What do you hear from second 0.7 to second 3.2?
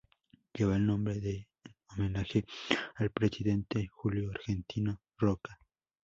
el nombre en homenaje al